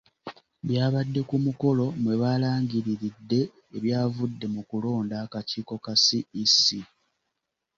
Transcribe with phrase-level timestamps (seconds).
[0.67, 3.41] Byabadde ku mukolo mwe balangiriridde
[3.77, 6.57] ebyavudde mu kulonda akakiiko ka CEC.